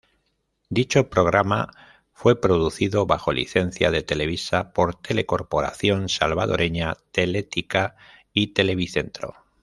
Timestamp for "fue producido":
2.11-3.05